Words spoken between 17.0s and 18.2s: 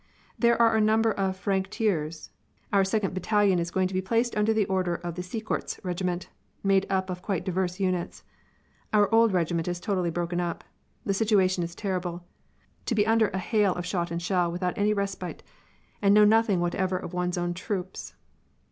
one's own troops!